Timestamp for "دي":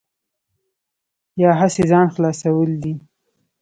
2.83-2.93